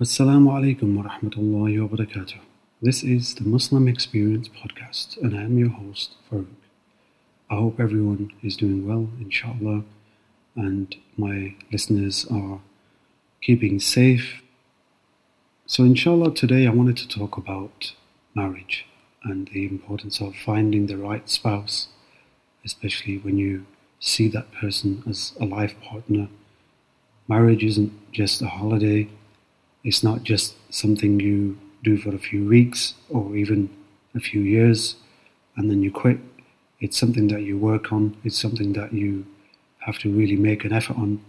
[0.00, 2.38] Assalamu alaikum wa rahmatullahi wa barakatuh.
[2.80, 6.46] This is the Muslim Experience Podcast, and I am your host, Farouk.
[7.50, 9.84] I hope everyone is doing well, inshallah,
[10.56, 12.60] and my listeners are
[13.42, 14.42] keeping safe.
[15.66, 17.92] So, inshallah, today I wanted to talk about
[18.34, 18.86] marriage
[19.22, 21.88] and the importance of finding the right spouse,
[22.64, 23.66] especially when you
[24.00, 26.28] see that person as a life partner.
[27.28, 29.08] Marriage isn't just a holiday
[29.84, 33.68] it's not just something you do for a few weeks or even
[34.14, 34.96] a few years
[35.56, 36.18] and then you quit.
[36.80, 39.26] It's something that you work on, it's something that you
[39.80, 41.20] have to really make an effort on,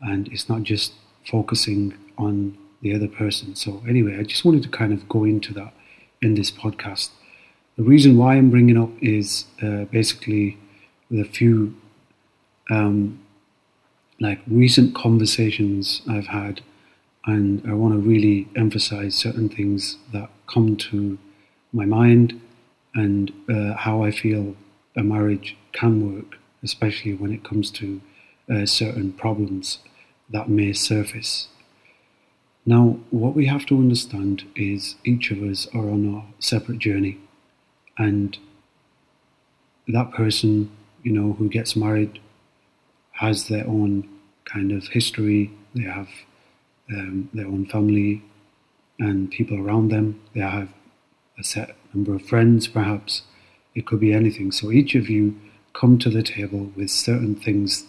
[0.00, 0.92] and it's not just
[1.26, 3.54] focusing on the other person.
[3.54, 5.72] So, anyway, I just wanted to kind of go into that
[6.22, 7.10] in this podcast.
[7.76, 10.58] The reason why I'm bringing up is uh, basically
[11.10, 11.76] the few
[12.70, 13.20] um,
[14.20, 16.60] like recent conversations I've had
[17.28, 21.18] and I want to really emphasize certain things that come to
[21.74, 22.40] my mind
[22.94, 24.56] and uh, how I feel
[24.96, 28.00] a marriage can work, especially when it comes to
[28.50, 29.80] uh, certain problems
[30.30, 31.48] that may surface.
[32.64, 37.18] Now, what we have to understand is each of us are on a separate journey,
[37.98, 38.38] and
[39.86, 40.70] that person,
[41.02, 42.20] you know, who gets married
[43.12, 44.08] has their own
[44.46, 46.08] kind of history, they have
[46.92, 48.22] um, their own family
[48.98, 50.20] and people around them.
[50.34, 50.68] They have
[51.38, 53.22] a set number of friends, perhaps.
[53.74, 54.52] It could be anything.
[54.52, 55.38] So each of you
[55.72, 57.84] come to the table with certain things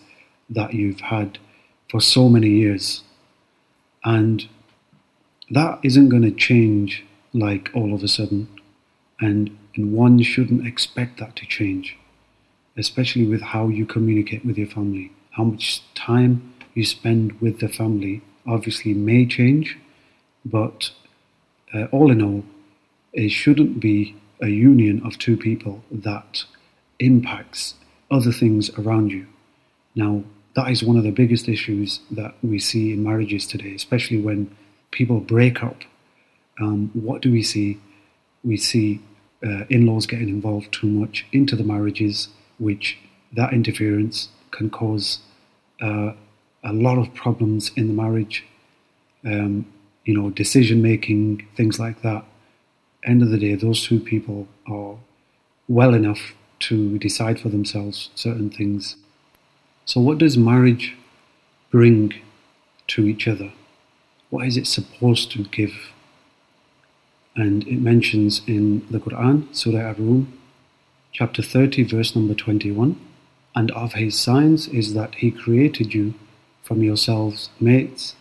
[0.49, 1.39] that you've had
[1.89, 3.03] for so many years.
[4.03, 4.47] And
[5.49, 8.47] that isn't going to change like all of a sudden.
[9.19, 11.97] And, and one shouldn't expect that to change,
[12.77, 17.67] especially with how you communicate with your family, how much time you spend with the
[17.67, 19.77] family obviously may change,
[20.43, 20.91] but
[21.73, 22.43] uh, all in all,
[23.13, 26.43] it shouldn't be a union of two people that
[26.99, 27.75] impacts
[28.09, 29.27] other things around you.
[29.95, 30.23] Now,
[30.55, 34.55] that is one of the biggest issues that we see in marriages today, especially when
[34.91, 35.77] people break up.
[36.59, 37.79] Um, what do we see?
[38.43, 39.01] We see
[39.43, 42.97] uh, in laws getting involved too much into the marriages, which
[43.33, 45.19] that interference can cause
[45.81, 46.13] uh,
[46.63, 48.45] a lot of problems in the marriage,
[49.25, 49.65] um,
[50.05, 52.25] you know, decision making, things like that.
[53.03, 54.97] End of the day, those two people are
[55.67, 58.97] well enough to decide for themselves certain things.
[59.85, 60.97] So, what does marriage
[61.71, 62.13] bring
[62.87, 63.53] to each other?
[64.29, 65.73] What is it supposed to give?
[67.35, 70.33] And it mentions in the Quran, Surah Ar-Rum,
[71.13, 72.99] chapter 30, verse number 21,
[73.55, 76.13] and of his signs is that he created you
[76.69, 78.15] from yourselves mates,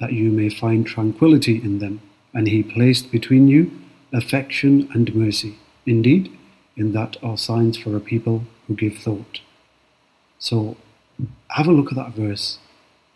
[0.00, 2.00] that you may find tranquility in them,
[2.32, 3.70] and he placed between you
[4.14, 5.58] affection and mercy.
[5.84, 6.34] Indeed,
[6.74, 9.40] in that are signs for a people who give thought.
[10.38, 10.78] So
[11.50, 12.58] have a look at that verse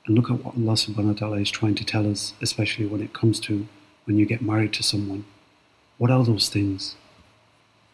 [0.04, 3.00] and look at what Allah subhanahu wa ta'ala is trying to tell us, especially when
[3.00, 3.66] it comes to
[4.04, 5.24] when you get married to someone.
[5.96, 6.96] What are those things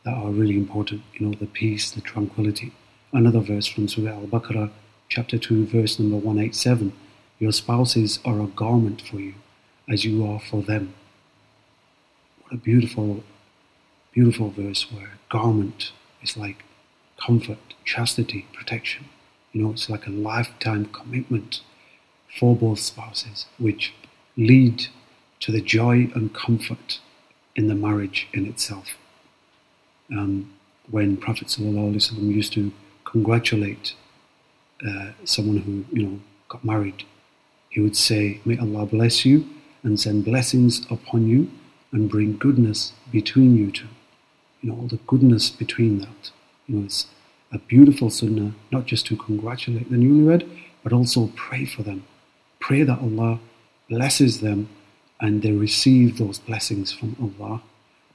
[0.04, 1.02] that are really important?
[1.14, 2.72] You know, the peace, the tranquility.
[3.12, 4.70] Another verse from Surah Al Baqarah
[5.12, 6.90] chapter 2, verse number 187
[7.38, 9.34] Your spouses are a garment for you,
[9.86, 10.94] as you are for them.
[12.40, 13.22] What a beautiful,
[14.14, 15.92] beautiful verse where garment
[16.22, 16.64] is like
[17.22, 19.04] comfort, chastity, protection.
[19.52, 21.60] You know, it's like a lifetime commitment
[22.40, 23.92] for both spouses, which
[24.38, 24.86] lead
[25.40, 27.00] to the joy and comfort
[27.54, 28.96] in the marriage in itself.
[30.10, 30.54] Um,
[30.90, 32.72] when Prophet ﷺ used to
[33.04, 33.94] congratulate
[34.86, 37.04] uh, someone who you know got married,
[37.70, 39.46] he would say, "May Allah bless you
[39.82, 41.50] and send blessings upon you
[41.92, 43.88] and bring goodness between you two."
[44.60, 46.30] You know all the goodness between that.
[46.66, 47.06] You know it's
[47.52, 50.48] a beautiful sunnah, not just to congratulate the newlywed,
[50.82, 52.04] but also pray for them.
[52.60, 53.40] Pray that Allah
[53.88, 54.68] blesses them
[55.20, 57.62] and they receive those blessings from Allah.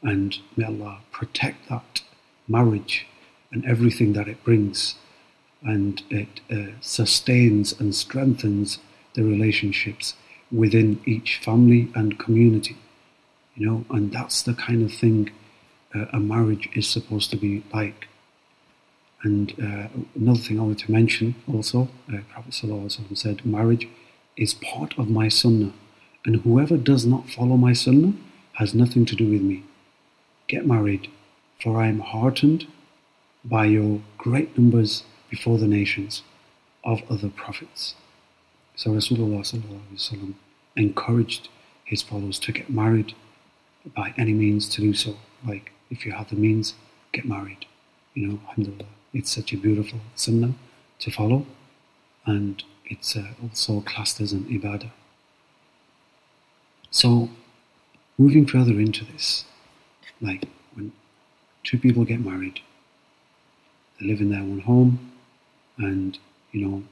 [0.01, 2.01] And may Allah protect that
[2.47, 3.07] marriage
[3.51, 4.95] and everything that it brings
[5.63, 8.79] and it uh, sustains and strengthens
[9.13, 10.15] the relationships
[10.51, 12.77] within each family and community.
[13.55, 15.31] You know, and that's the kind of thing
[15.95, 18.07] uh, a marriage is supposed to be like.
[19.23, 23.87] And uh, another thing I wanted to mention also, uh, Prophet ﷺ said, marriage
[24.35, 25.73] is part of my sunnah,
[26.23, 28.13] and whoever does not follow my sunnah
[28.53, 29.63] has nothing to do with me.
[30.47, 31.09] Get married,
[31.59, 32.67] for I am heartened
[33.43, 36.23] by your great numbers before the nations
[36.83, 37.95] of other prophets.
[38.75, 40.33] So Rasulullah
[40.75, 41.49] encouraged
[41.83, 43.13] his followers to get married
[43.95, 45.17] by any means to do so.
[45.45, 46.75] Like if you have the means,
[47.11, 47.65] get married.
[48.13, 48.89] You know, alhamdulillah.
[49.13, 50.53] It's such a beautiful sunnah
[50.99, 51.45] to follow
[52.25, 54.91] and it's uh, also classed as an ibadah.
[56.91, 57.29] So,
[58.17, 59.45] moving further into this,
[60.21, 60.91] like when
[61.63, 62.59] two people get married,
[63.99, 65.11] they live in their own home,
[65.77, 66.17] and
[66.51, 66.83] you know,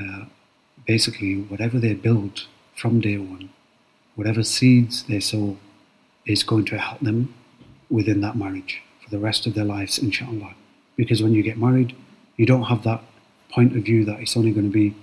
[0.00, 0.24] uh,
[0.86, 3.50] basically whatever they build from day one,
[4.14, 5.56] whatever seeds they sow,
[6.26, 7.34] is going to help them
[7.88, 10.54] within that marriage for the rest of their lives, inshallah.
[10.96, 11.94] Because when you get married,
[12.36, 13.02] you don't have that
[13.50, 14.94] point of view that it's only going to be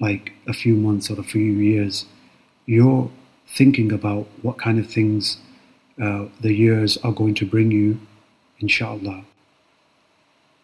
[0.00, 2.06] like a few months or a few years.
[2.66, 3.10] You're
[3.46, 5.38] thinking about what kind of things
[6.02, 8.00] uh, the years are going to bring you,
[8.60, 9.24] inshallah.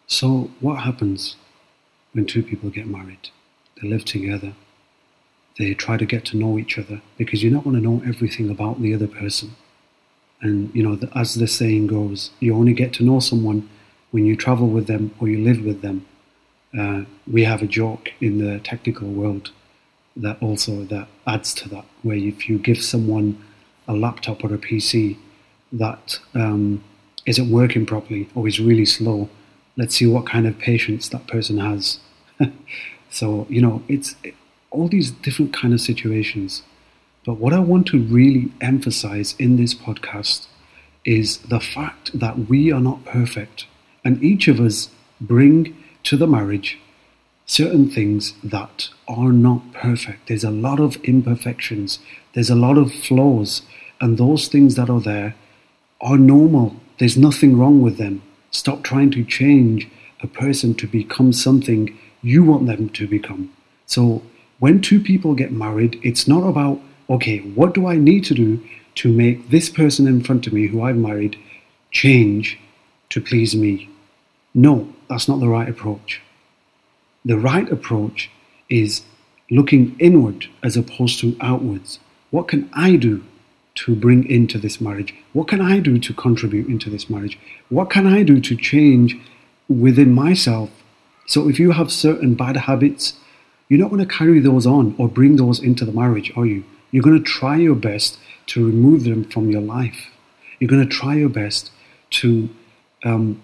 [0.06, 1.36] So, what happens
[2.14, 3.28] when two people get married?
[3.80, 4.54] They live together.
[5.58, 8.48] They try to get to know each other because you're not going to know everything
[8.48, 9.54] about the other person.
[10.40, 13.68] And, you know, as the saying goes, you only get to know someone
[14.10, 16.06] when you travel with them or you live with them.
[16.76, 19.52] Uh, we have a joke in the technical world
[20.16, 23.42] that also that adds to that, where if you give someone
[23.86, 25.16] a laptop or a PC
[25.72, 26.82] that um,
[27.26, 29.28] not working properly or is really slow,
[29.76, 31.98] let's see what kind of patience that person has.
[33.10, 34.34] so you know, it's it,
[34.70, 36.62] all these different kind of situations.
[37.24, 40.46] But what I want to really emphasize in this podcast
[41.04, 43.66] is the fact that we are not perfect,
[44.04, 44.90] and each of us
[45.20, 46.78] bring to the marriage
[47.46, 50.28] certain things that are not perfect.
[50.28, 51.98] There's a lot of imperfections,
[52.32, 53.62] there's a lot of flaws,
[54.00, 55.34] and those things that are there
[56.00, 56.76] are normal.
[56.98, 58.22] There's nothing wrong with them.
[58.50, 59.88] Stop trying to change
[60.20, 63.52] a person to become something you want them to become.
[63.86, 64.22] So,
[64.58, 66.80] when two people get married, it's not about,
[67.10, 68.64] okay, what do I need to do
[68.96, 71.36] to make this person in front of me who I've married
[71.90, 72.58] change
[73.10, 73.90] to please me?
[74.54, 76.22] No, that's not the right approach.
[77.24, 78.30] The right approach
[78.70, 79.02] is
[79.50, 81.98] looking inward as opposed to outwards.
[82.30, 83.22] What can I do
[83.74, 85.14] to bring into this marriage?
[85.32, 87.38] What can I do to contribute into this marriage?
[87.68, 89.18] What can I do to change
[89.68, 90.70] within myself?
[91.26, 93.14] So, if you have certain bad habits,
[93.68, 96.64] you're not going to carry those on or bring those into the marriage, are you?
[96.90, 100.10] You're going to try your best to remove them from your life.
[100.60, 101.70] You're going to try your best
[102.10, 102.48] to
[103.04, 103.42] um,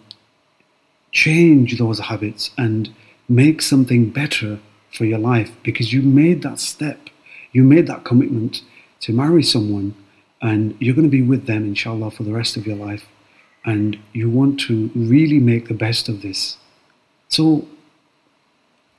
[1.12, 2.94] change those habits and
[3.28, 4.58] make something better
[4.92, 7.08] for your life because you made that step,
[7.52, 8.62] you made that commitment
[9.00, 9.94] to marry someone,
[10.42, 13.06] and you're going to be with them, inshallah, for the rest of your life.
[13.64, 16.56] And you want to really make the best of this.
[17.30, 17.66] So,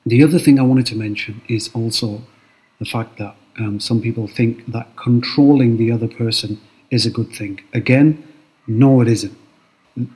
[0.04, 2.22] the other thing I wanted to mention is also
[2.78, 7.30] the fact that um, some people think that controlling the other person is a good
[7.30, 7.60] thing.
[7.72, 8.26] Again,
[8.66, 9.36] no, it isn't.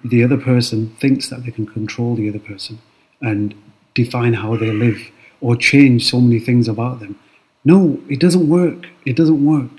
[0.05, 2.79] The other person thinks that they can control the other person,
[3.21, 3.55] and
[3.95, 5.11] define how they live
[5.41, 7.19] or change so many things about them.
[7.65, 8.87] No, it doesn't work.
[9.05, 9.71] It doesn't work.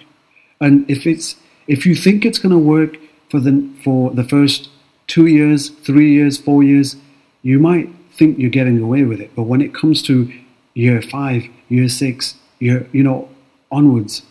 [0.62, 1.36] And if it's
[1.68, 2.98] if you think it's going to work
[3.30, 4.70] for the for the first
[5.08, 6.96] two years, three years, four years,
[7.42, 9.36] you might think you're getting away with it.
[9.36, 10.32] But when it comes to
[10.74, 13.30] year five, year six, year you know
[13.72, 14.24] onwards,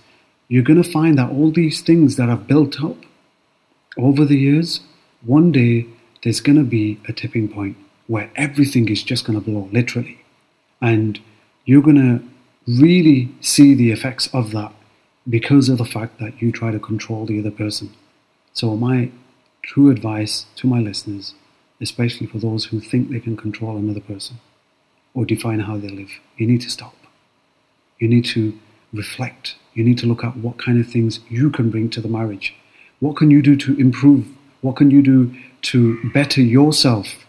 [0.49, 2.96] you're going to find that all these things that have built up
[3.99, 4.81] over the years,
[5.22, 5.87] one day
[6.22, 10.19] there's going to be a tipping point where everything is just going to blow, literally.
[10.81, 11.19] And
[11.65, 12.25] you're going to
[12.81, 14.72] really see the effects of that
[15.29, 17.93] because of the fact that you try to control the other person.
[18.53, 19.10] So, my
[19.63, 21.34] true advice to my listeners,
[21.81, 24.39] especially for those who think they can control another person
[25.15, 26.95] or define how they live, you need to stop.
[27.99, 28.59] You need to
[28.93, 29.56] reflect.
[29.75, 32.55] You need to look at what kind of things you can bring to the marriage.
[33.01, 34.27] What can you do to improve?
[34.61, 37.27] What can you do to better yourself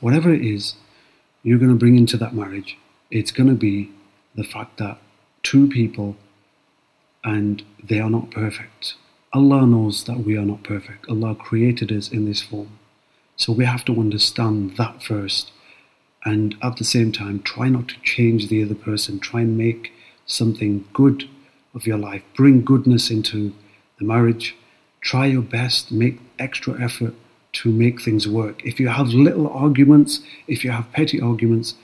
[0.00, 0.74] whatever it is
[1.42, 2.76] you're going to bring into that marriage,
[3.10, 3.90] it's going to be
[4.34, 4.98] the fact that
[5.42, 6.16] two people
[7.24, 8.94] and they are not perfect.
[9.32, 11.08] Allah knows that we are not perfect.
[11.08, 12.78] Allah created us in this form.
[13.40, 15.50] So we have to understand that first.
[16.26, 19.18] And at the same time, try not to change the other person.
[19.18, 19.94] Try and make
[20.26, 21.26] something good
[21.74, 22.22] of your life.
[22.36, 23.54] Bring goodness into
[23.98, 24.54] the marriage.
[25.00, 25.90] Try your best.
[25.90, 27.14] Make extra effort
[27.52, 28.62] to make things work.
[28.62, 31.76] If you have little arguments, if you have petty arguments,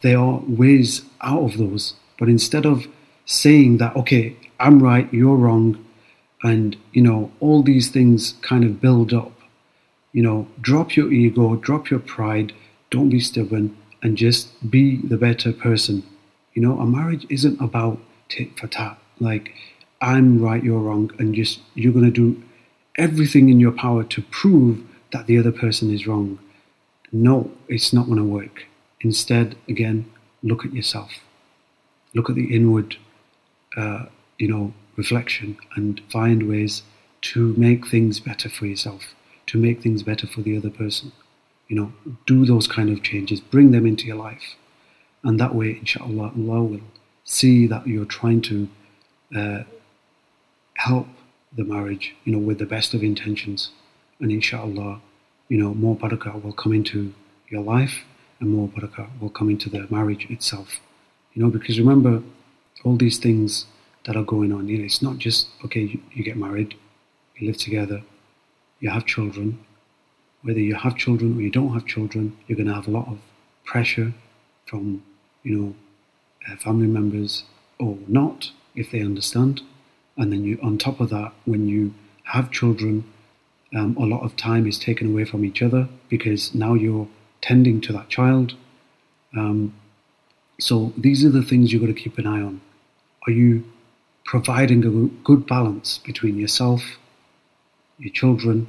[0.00, 1.92] there are ways out of those.
[2.18, 2.86] But instead of
[3.26, 5.84] saying that, okay, I'm right, you're wrong,
[6.42, 9.32] and you know, all these things kind of build up,
[10.12, 12.52] you know, drop your ego, drop your pride,
[12.90, 16.02] don't be stubborn, and just be the better person.
[16.54, 18.98] You know, a marriage isn't about tit for tat.
[19.20, 19.54] Like,
[20.00, 22.42] I'm right, you're wrong, and just you're going to do
[22.96, 26.38] everything in your power to prove that the other person is wrong.
[27.12, 28.66] No, it's not going to work.
[29.00, 30.10] Instead, again,
[30.42, 31.12] look at yourself.
[32.14, 32.96] Look at the inward,
[33.76, 34.06] uh,
[34.38, 36.82] you know, reflection and find ways
[37.22, 39.14] to make things better for yourself,
[39.52, 41.12] to make things better for the other person.
[41.68, 41.92] You know,
[42.26, 44.56] do those kind of changes, bring them into your life.
[45.22, 46.80] And that way, inshallah, Allah will
[47.24, 48.68] see that you're trying to
[49.36, 49.62] uh,
[50.76, 51.06] help
[51.54, 53.70] the marriage, you know, with the best of intentions.
[54.20, 55.02] And inshallah,
[55.50, 57.12] you know, more barakah will come into
[57.50, 58.04] your life
[58.40, 60.80] and more barakah will come into the marriage itself.
[61.34, 62.22] You know, because remember,
[62.84, 63.66] all these things
[64.06, 66.74] that are going on, you know, it's not just, okay, you, you get married,
[67.36, 68.02] you live together,
[68.82, 69.64] you have children.
[70.42, 73.08] Whether you have children or you don't have children, you're going to have a lot
[73.08, 73.18] of
[73.64, 74.12] pressure
[74.66, 75.02] from,
[75.44, 75.74] you know,
[76.50, 77.44] uh, family members
[77.78, 79.62] or not, if they understand.
[80.16, 83.04] And then you, on top of that, when you have children,
[83.74, 87.08] um, a lot of time is taken away from each other because now you're
[87.40, 88.54] tending to that child.
[89.36, 89.74] Um,
[90.58, 92.60] so these are the things you've got to keep an eye on.
[93.28, 93.64] Are you
[94.24, 96.82] providing a good balance between yourself,
[98.02, 98.68] your children,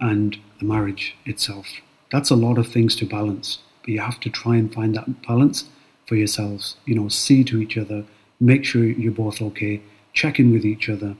[0.00, 1.66] and the marriage itself?
[2.10, 5.22] That's a lot of things to balance, but you have to try and find that
[5.26, 5.64] balance
[6.06, 6.76] for yourselves.
[6.86, 8.04] You know, see to each other,
[8.40, 11.16] make sure you're both okay, check in with each other.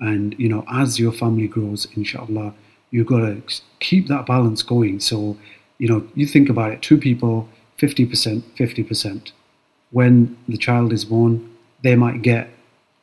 [0.00, 2.52] And, you know, as your family grows, inshallah,
[2.90, 3.42] you've got to
[3.80, 5.00] keep that balance going.
[5.00, 5.38] So,
[5.78, 7.48] you know, you think about it two people,
[7.78, 9.32] 50%, 50%.
[9.90, 11.50] When the child is born,
[11.82, 12.50] they might get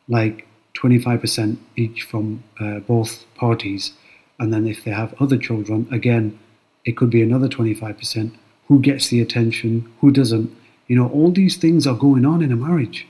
[0.07, 3.93] like 25% each from uh, both parties.
[4.39, 6.39] And then if they have other children, again,
[6.85, 8.35] it could be another 25%.
[8.67, 9.91] Who gets the attention?
[10.01, 10.55] Who doesn't?
[10.87, 13.07] You know, all these things are going on in a marriage.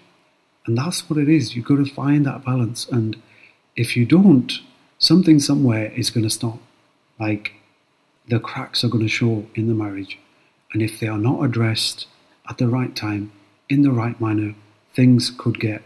[0.66, 1.56] And that's what it is.
[1.56, 2.88] You've got to find that balance.
[2.88, 3.22] And
[3.76, 4.52] if you don't,
[4.98, 6.60] something somewhere is going to stop.
[7.20, 7.54] Like
[8.28, 10.20] the cracks are going to show in the marriage.
[10.74, 12.08] And if they are not addressed
[12.50, 13.32] at the right time,
[13.70, 14.56] in the right manner,
[14.96, 15.82] things could get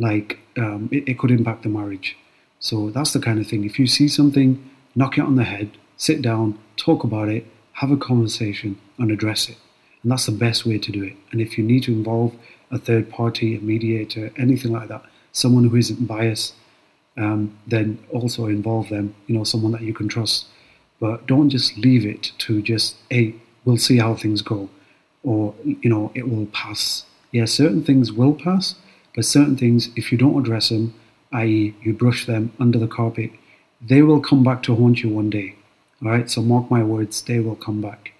[0.00, 2.16] like um, it, it could impact the marriage.
[2.58, 3.64] So that's the kind of thing.
[3.64, 4.50] If you see something,
[4.94, 9.48] knock it on the head, sit down, talk about it, have a conversation, and address
[9.48, 9.58] it.
[10.02, 11.16] And that's the best way to do it.
[11.30, 12.34] And if you need to involve
[12.70, 15.02] a third party, a mediator, anything like that,
[15.32, 16.54] someone who isn't biased,
[17.16, 20.46] um, then also involve them, you know, someone that you can trust.
[21.00, 24.68] But don't just leave it to just, hey, we'll see how things go,
[25.22, 27.04] or, you know, it will pass.
[27.32, 28.74] Yeah, certain things will pass,
[29.14, 30.94] but certain things, if you don't address them,
[31.32, 33.30] i.e., you brush them under the carpet,
[33.80, 35.56] they will come back to haunt you one day.
[36.02, 38.12] All right, so mark my words, they will come back.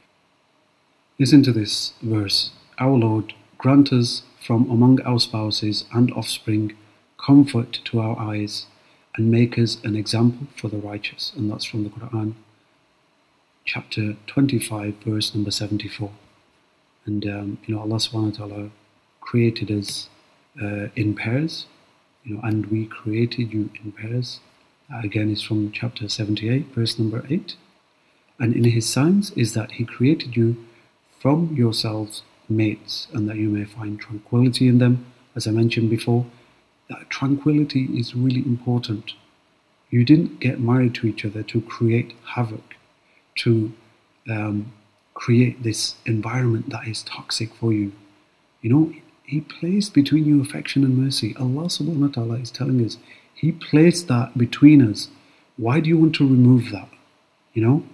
[1.18, 6.76] Listen to this verse Our Lord, grant us from among our spouses and offspring
[7.18, 8.66] comfort to our eyes
[9.16, 11.32] and make us an example for the righteous.
[11.36, 12.34] And that's from the Quran,
[13.64, 16.10] chapter 25, verse number 74.
[17.04, 18.70] And, um, you know, Allah subhanahu wa ta'ala
[19.20, 20.08] created us
[20.60, 21.66] uh, in pairs,
[22.24, 24.40] you know, and we created you in pairs.
[24.92, 27.56] Uh, again, it's from chapter 78, verse number 8.
[28.38, 30.56] And in his signs is that he created you
[31.20, 35.06] from yourselves mates, and that you may find tranquility in them.
[35.36, 36.26] As I mentioned before,
[36.88, 39.12] that tranquility is really important.
[39.90, 42.74] You didn't get married to each other to create havoc,
[43.36, 43.72] to
[44.28, 44.72] um,
[45.14, 47.92] create this environment that is toxic for you.
[48.62, 48.92] You know,
[49.30, 51.36] He placed between you affection and mercy.
[51.36, 52.98] Allah subhanahu wa ta'ala is telling us,
[53.32, 55.08] He placed that between us.
[55.56, 56.88] Why do you want to remove that?
[57.54, 57.84] You know?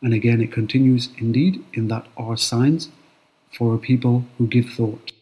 [0.00, 2.88] And again, it continues, indeed, in that are signs
[3.52, 5.12] for a people who give thought.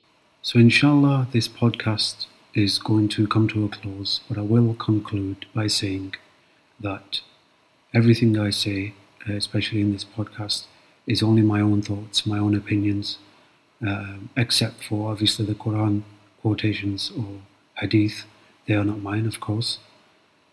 [0.42, 5.46] So, inshallah, this podcast is going to come to a close, but I will conclude
[5.56, 6.14] by saying
[6.78, 7.20] that
[7.92, 8.94] everything I say,
[9.28, 10.66] especially in this podcast,
[11.08, 13.18] is only my own thoughts, my own opinions,
[13.86, 16.02] uh, except for obviously the Quran
[16.40, 17.40] quotations or
[17.76, 18.24] hadith.
[18.66, 19.78] They are not mine, of course.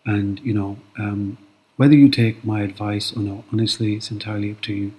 [0.04, 1.38] And, you know, um,
[1.76, 4.92] whether you take my advice or not, honestly, it's entirely up to you.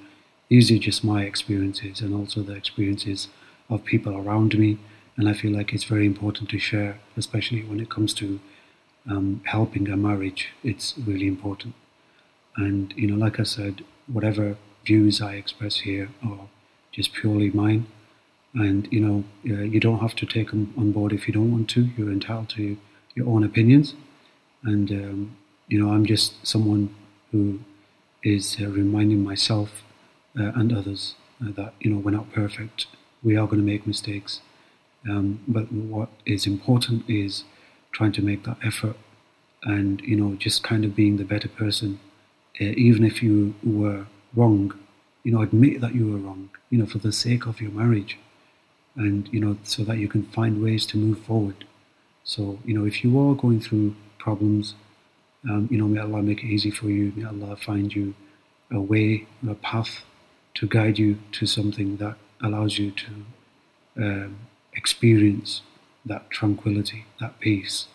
[0.49, 3.27] These are just my experiences and also the experiences
[3.69, 4.77] of people around me.
[5.17, 8.39] And I feel like it's very important to share, especially when it comes to
[9.09, 10.49] um, helping a marriage.
[10.63, 11.75] It's really important.
[12.55, 16.47] And, you know, like I said, whatever views I express here are
[16.91, 17.87] just purely mine.
[18.55, 21.51] And, you know, uh, you don't have to take them on board if you don't
[21.51, 21.89] want to.
[21.98, 22.77] You're entitled to
[23.15, 23.95] your own opinions.
[24.63, 26.93] And, um, you know, I'm just someone
[27.31, 27.60] who
[28.24, 29.83] is uh, reminding myself
[30.39, 32.88] uh, and others uh, that you know we're not perfect.
[33.24, 34.41] We are going to make mistakes,
[35.10, 37.43] um, but what is important is
[37.91, 38.98] trying to make that effort
[39.63, 42.00] and, you know, just kind of being the better person,
[42.60, 44.74] uh, even if you were wrong,
[45.24, 48.17] you know, admit that you were wrong, you know, for the sake of your marriage
[48.95, 51.65] and, you know, so that you can find ways to move forward.
[52.23, 54.75] So, you know, if you are going through problems,
[55.50, 57.12] um, you know, may Allah make it easy for you.
[57.15, 58.15] May Allah find you
[58.71, 60.03] a way, a path
[60.55, 63.12] to guide you to something that allows you to
[63.97, 64.39] um,
[64.73, 65.62] experience
[66.05, 67.88] that tranquility, that peace,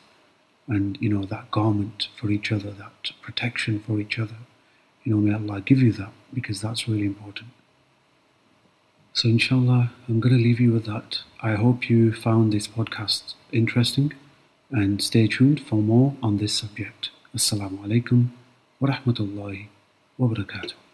[0.66, 4.36] and you know that garment for each other, that protection for each other.
[5.04, 7.50] You know, may Allah give you that because that's really important.
[9.18, 11.22] So, inshallah, I'm going to leave you with that.
[11.42, 14.12] I hope you found this podcast interesting
[14.70, 17.10] and stay tuned for more on this subject.
[17.34, 18.28] Assalamu alaikum
[18.78, 19.66] wa rahmatullahi
[20.18, 20.87] wa barakatuh.